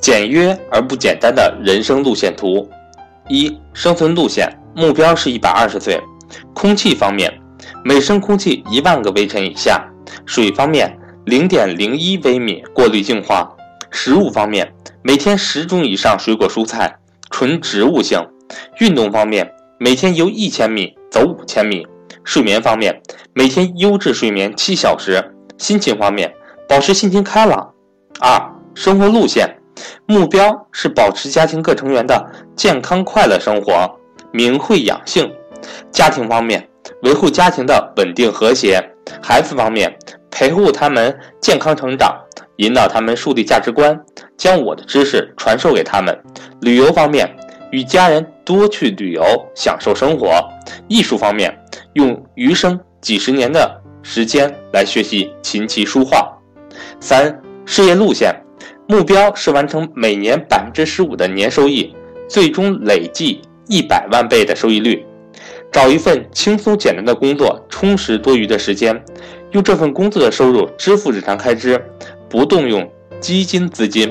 [0.00, 2.68] 简约而不简单的人生路线图：
[3.28, 6.00] 一、生存路线目标是一百二十岁。
[6.54, 7.32] 空气方面，
[7.84, 9.80] 每升空气一万个微尘以下；
[10.26, 13.56] 水方面，零点零一微米过滤净化；
[13.90, 14.72] 食物方面，
[15.02, 16.96] 每天十种以上水果蔬菜，
[17.30, 18.20] 纯植物性；
[18.78, 21.82] 运动方面，每天游一千米，走五千米；
[22.24, 23.00] 睡眠方面，
[23.32, 25.20] 每天优质睡眠七小时；
[25.56, 26.32] 心情方面，
[26.68, 27.72] 保持心情开朗。
[28.20, 29.57] 二、生活路线。
[30.06, 33.90] 目标是保持家庭各成员的健康快乐生活，
[34.32, 35.30] 明慧养性。
[35.90, 36.68] 家庭方面，
[37.02, 38.80] 维护家庭的稳定和谐；
[39.22, 39.94] 孩子方面，
[40.30, 42.16] 陪护他们健康成长，
[42.56, 43.98] 引导他们树立价值观，
[44.36, 46.16] 将我的知识传授给他们。
[46.60, 47.28] 旅游方面，
[47.72, 49.22] 与家人多去旅游，
[49.54, 50.40] 享受生活。
[50.86, 51.52] 艺术方面，
[51.94, 56.32] 用余生几十年的时间来学习琴棋书画。
[57.00, 58.34] 三、事业路线。
[58.90, 61.94] 目标是完成每年百分之十五的年收益，
[62.26, 65.04] 最终累计一百万倍的收益率。
[65.70, 68.98] 找一份轻松简单的工作，充实多余的时间，
[69.50, 71.78] 用这份工作的收入支付日常开支，
[72.30, 74.10] 不动用基金资金，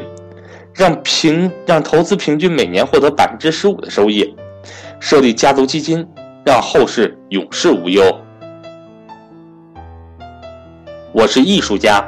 [0.75, 4.35] 让平让投资平均每年获得百分之十五的收益。
[4.99, 6.07] 设立家族基金，
[6.45, 8.03] 让后世永世无忧。
[11.11, 12.07] 我是艺术家，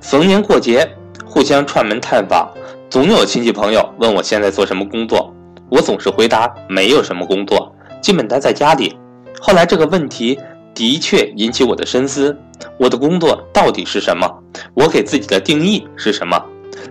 [0.00, 0.97] 逢年过节。
[1.28, 2.50] 互相串门探访，
[2.88, 5.32] 总有亲戚朋友问我现在做什么工作，
[5.70, 8.96] 我总是回答没有什么工作，基本待在家里。
[9.40, 10.38] 后来这个问题
[10.74, 12.36] 的确引起我的深思：
[12.78, 14.26] 我的工作到底是什么？
[14.74, 16.42] 我给自己的定义是什么？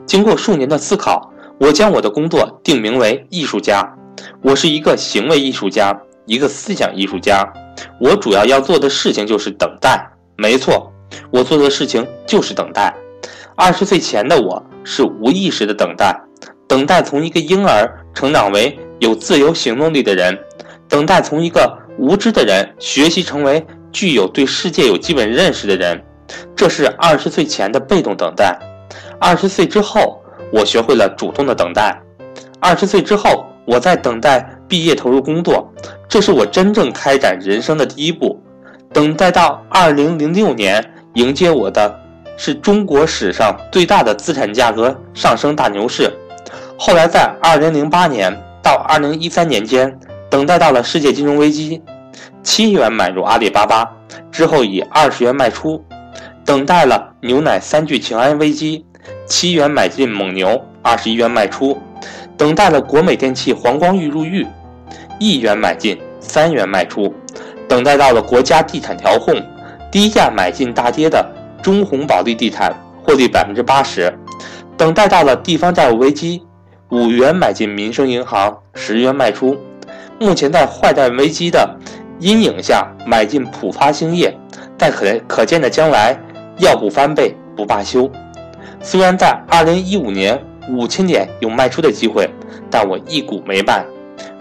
[0.06, 3.92] 经过数年的思考，我将我的工作定名为艺术家。
[4.42, 7.52] 我是一个行为艺术家，一个思想艺术家。
[8.00, 10.10] 我主要要做的事情就是等待。
[10.36, 10.92] 没错，
[11.32, 12.94] 我做的事情就是等待。
[13.60, 16.16] 二十岁前的我是无意识的等待，
[16.68, 20.38] 等待从一个婴儿成长为有自由行动力的人，
[20.88, 26.00] 等待从一个无知的人学习成为具有对世界有基本认识的人。
[26.56, 28.56] 这是二十岁前的被动等待。
[29.20, 30.22] 二十岁之后，
[30.54, 32.00] 我学会了主动的等待。
[32.60, 35.68] 二十岁之后，我在等待毕业投入工作，
[36.08, 38.40] 这是我真正开展人生的第一步。
[38.94, 42.02] 等待到二零零六年迎接我的。
[42.38, 46.14] 是中国史上最大的资产价格上升大牛市，
[46.78, 48.32] 后来在二零零八年
[48.62, 50.00] 到二零一三年间，
[50.30, 51.82] 等待到了世界金融危机，
[52.44, 53.92] 七元买入阿里巴巴，
[54.32, 55.84] 之后以二十元卖出，
[56.46, 58.86] 等待了牛奶三聚氰胺危机，
[59.26, 61.76] 七元买进蒙牛，二十一元卖出，
[62.38, 64.46] 等待了国美电器黄光裕入狱，
[65.20, 67.12] 一元买进，三元卖出，
[67.68, 69.34] 等待到了国家地产调控，
[69.92, 71.34] 低价买进大跌的。
[71.62, 72.74] 中红保利地产
[73.04, 74.14] 获利百分之八十，
[74.78, 76.44] 等待到了地方债务危机，
[76.90, 79.58] 五元买进民生银行，十元卖出。
[80.20, 81.78] 目前在坏蛋危机的
[82.20, 84.36] 阴影下买进浦发兴业，
[84.78, 86.18] 在可可见的将来
[86.58, 88.10] 要不翻倍不罢休。
[88.82, 92.30] 虽然在二零一五年五千点有卖出的机会，
[92.70, 93.86] 但我一股没卖。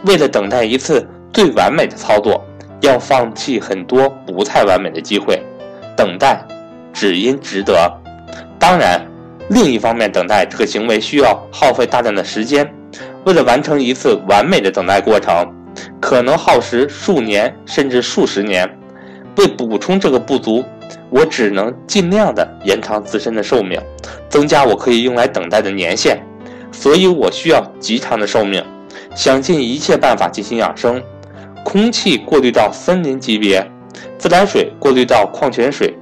[0.04, 2.42] 为了等待一次最完美的操作，
[2.80, 5.42] 要放弃很多不太完美的机会，
[5.96, 6.42] 等待。
[6.96, 7.92] 只因值得。
[8.58, 9.06] 当然，
[9.50, 12.66] 另一方面，等待这个行为需要耗费大量的时间。
[13.26, 15.46] 为了完成一次完美的等待过程，
[16.00, 18.66] 可能耗时数年甚至数十年。
[19.36, 20.64] 为补充这个不足，
[21.10, 23.78] 我只能尽量的延长自身的寿命，
[24.30, 26.18] 增加我可以用来等待的年限。
[26.72, 28.64] 所以我需要极长的寿命，
[29.14, 31.02] 想尽一切办法进行养生。
[31.62, 33.70] 空气过滤到森林级别，
[34.16, 35.94] 自来水过滤到矿泉水。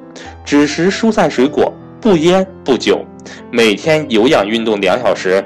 [0.44, 3.04] 只食蔬菜水果，不烟不酒，
[3.50, 5.42] 每天有氧运动两小时，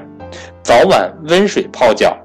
[0.61, 2.17] 早晚温水泡脚。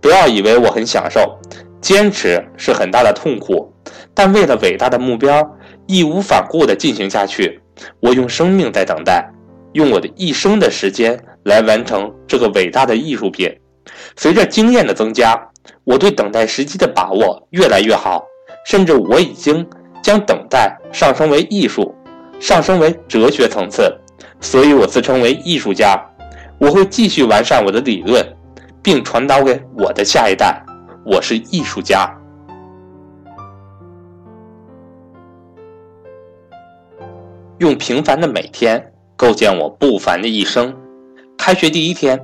[0.00, 1.38] 不要以为我很享受，
[1.80, 3.72] 坚持是很大的痛苦，
[4.14, 5.48] 但为了伟大的目标，
[5.86, 7.60] 义无反顾地进行下去。
[8.00, 9.28] 我用生命在等待，
[9.72, 13.52] 用我的一生的时间来完成这个伟大的艺术品。
[14.16, 15.40] 随着经验的增加，
[15.84, 18.24] 我对等待时机的把握越来越好，
[18.64, 19.66] 甚至我已经
[20.02, 21.94] 将等待上升为艺术。
[22.42, 23.96] 上升为哲学层次，
[24.40, 25.96] 所以我自称为艺术家。
[26.58, 28.20] 我会继续完善我的理论，
[28.82, 30.60] 并传导给我的下一代。
[31.04, 32.12] 我是艺术家。
[37.58, 40.76] 用平凡的每天构建我不凡的一生。
[41.38, 42.20] 开学第一天，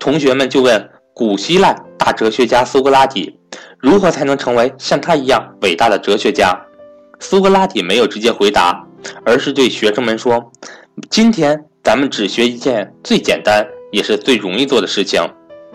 [0.00, 3.38] 同学们就问古希腊大哲学家苏格拉底，
[3.78, 6.60] 如何才能成为像他一样伟大的哲学家？
[7.20, 8.84] 苏格拉底没有直接回答。
[9.24, 10.50] 而是对学生们说
[11.10, 15.20] ：“今天咱们只学一件最简单也是最容易做的事情。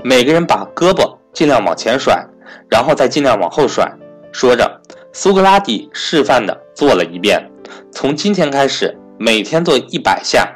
[0.03, 2.25] 每个人把胳膊尽量往前甩，
[2.69, 3.91] 然后再尽量往后甩。
[4.31, 4.81] 说着，
[5.13, 7.49] 苏格拉底示范的做了一遍。
[7.91, 10.47] 从今天开始，每天做一百下，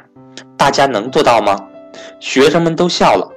[0.56, 1.58] 大家能做到吗？
[2.20, 3.28] 学生们都笑了。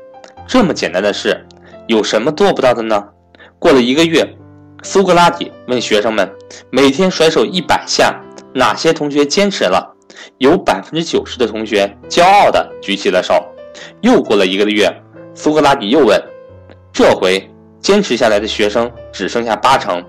[0.45, 1.45] 这么简单的事，
[1.87, 3.03] 有什么做不到的呢？
[3.57, 4.27] 过了一个月，
[4.83, 6.29] 苏格拉底问学生们：
[6.69, 8.21] 每天甩手一百下，
[8.53, 9.95] 哪些同学坚持了？
[10.37, 13.33] 有百分之九十的同学骄傲地举起了手。
[14.01, 14.89] 又过了一个月，
[15.33, 16.21] 苏格拉底又问，
[16.91, 20.03] 这回坚持下来的学生只剩下八成。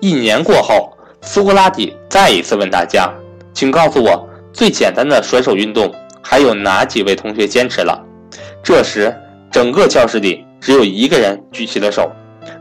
[0.00, 0.92] 一年过后，
[1.22, 3.10] 苏格拉底再一次问大家
[3.54, 5.92] ：“请告诉我，最简单的甩手运动
[6.22, 8.04] 还有哪几位同学坚持了？”
[8.62, 9.14] 这时，
[9.50, 12.10] 整个教室里只有一个人举起了手，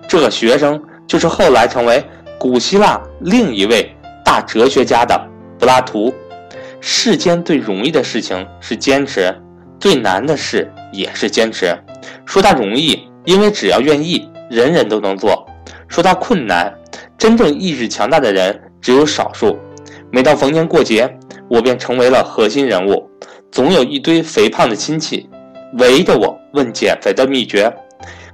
[0.08, 2.02] 这个学生就是后来成为
[2.40, 3.94] 古希腊另一位
[4.28, 5.18] 大哲学家的
[5.58, 6.14] 柏拉图。
[6.82, 9.34] 世间最容易的事情是坚持，
[9.80, 11.74] 最难的事也是坚持。
[12.26, 15.32] 说它容易，因为只要愿意，人人都能做；
[15.88, 16.74] 说它困难，
[17.18, 19.58] 真正意志强大的人只有少数。
[20.12, 21.10] 每到逢年过节，
[21.50, 23.10] 我便成为了核心人物，
[23.50, 25.30] 总有一堆肥胖的亲戚
[25.80, 27.74] 围着我问减肥的秘诀。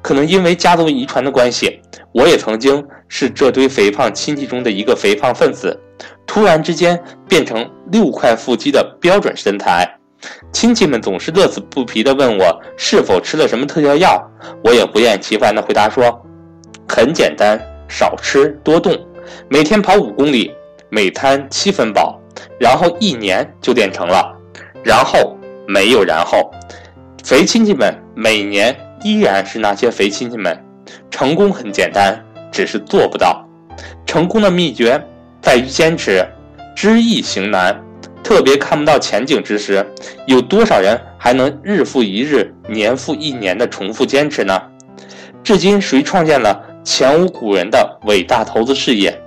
[0.03, 1.79] 可能因为家族遗传的关系，
[2.11, 5.79] 我也曾经是这堆肥胖亲戚中的一个肥胖分子。
[6.27, 9.89] 突然之间变成六块腹肌的标准身材，
[10.51, 14.21] 亲戚们总是乐此不疲地问我是否吃了什么特效药，
[14.63, 16.21] 我也不厌其烦地回答说
[16.89, 17.57] ：“很简单，
[17.87, 18.93] 少吃多动，
[19.47, 20.51] 每天跑五公里，
[20.89, 22.19] 每餐七分饱，
[22.59, 24.37] 然后一年就练成了。”
[24.83, 26.51] 然后没有然后，
[27.23, 30.57] 肥亲戚们每年依然是那些肥亲戚们。
[31.09, 32.19] 成功很简单，
[32.51, 33.45] 只是做不到。
[34.05, 35.01] 成功的秘诀。
[35.41, 36.25] 在于坚持，
[36.73, 37.77] 知易行难。
[38.23, 39.85] 特别看不到前景之时，
[40.25, 44.57] 有多少人还能日复一日、年复一年的重复坚持呢？
[45.43, 49.21] 至今，谁创建了前无古人的伟大投资事业？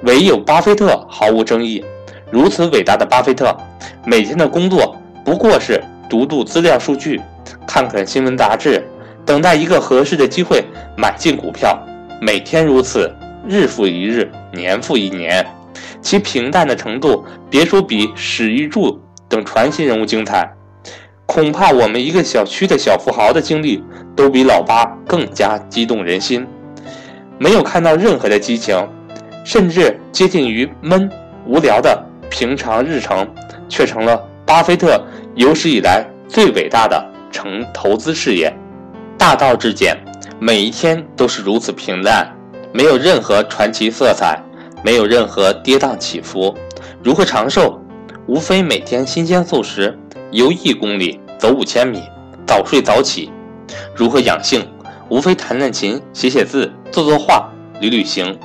[0.00, 1.84] 唯有巴菲特毫无争议。
[2.32, 3.56] 如此伟大的巴菲特，
[4.04, 5.80] 每天的工作不过是
[6.10, 7.20] 读读资料数据，
[7.68, 8.84] 看看新闻杂志，
[9.24, 10.64] 等待一个合适的机会
[10.96, 11.78] 买进股票。
[12.20, 13.12] 每天如此。
[13.44, 15.44] 日复一日，年复一年，
[16.00, 18.96] 其平淡的程度，别说比史玉柱
[19.28, 20.48] 等传奇人物精彩，
[21.26, 23.82] 恐怕我们一个小区的小富豪的经历，
[24.14, 26.46] 都比老八更加激动人心。
[27.36, 28.88] 没有看到任何的激情，
[29.44, 31.10] 甚至接近于闷
[31.44, 33.28] 无聊的平常日程，
[33.68, 34.16] 却成了
[34.46, 35.04] 巴菲特
[35.34, 38.56] 有史以来最伟大的成投资事业。
[39.22, 39.96] 大道至简，
[40.40, 42.28] 每一天都是如此平淡。
[42.72, 44.42] 没有任何传奇色彩，
[44.82, 46.52] 没有任何跌宕起伏。
[47.04, 47.80] 如何长寿？
[48.26, 49.96] 无非每天新鲜素食，
[50.32, 52.02] 游一公里，走五千米，
[52.44, 53.30] 早睡早起。
[53.94, 54.66] 如何养性？
[55.08, 57.48] 无非弹弹琴，写写字，做做画，
[57.80, 58.36] 旅旅行。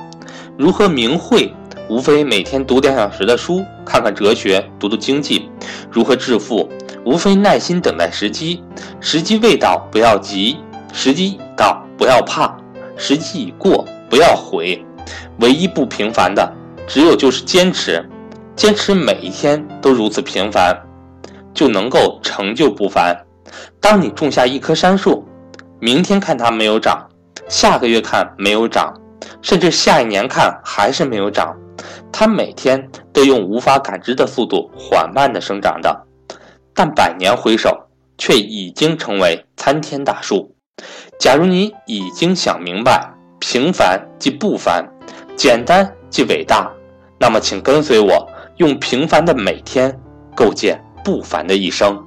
[0.56, 1.52] 如何明慧？
[1.88, 5.50] 无非每天读两小时的书，看看哲学，读读经济。
[5.90, 6.68] 如何致富？
[7.04, 8.62] 无非耐心等待时机，
[9.00, 10.58] 时机未到不要急，
[10.92, 12.56] 时机已到不要怕，
[12.96, 13.86] 时机已过。
[14.10, 14.82] 不要悔，
[15.40, 16.50] 唯一不平凡的，
[16.86, 18.02] 只有就是坚持，
[18.56, 20.74] 坚持每一天都如此平凡，
[21.52, 23.14] 就能够成就不凡。
[23.78, 25.22] 当你种下一棵杉树，
[25.78, 27.06] 明天看它没有长，
[27.48, 28.94] 下个月看没有长，
[29.42, 31.54] 甚至下一年看还是没有长，
[32.10, 36.06] 它每天都用无法感知的速度缓慢地生长的，
[36.72, 37.78] 但百年回首，
[38.16, 40.54] 却已经成为参天大树。
[41.18, 43.14] 假如你已经想明白。
[43.40, 44.84] 平凡即不凡，
[45.36, 46.68] 简单即伟大。
[47.20, 49.96] 那么，请跟随我，用平凡的每天
[50.34, 52.04] 构建不凡的一生。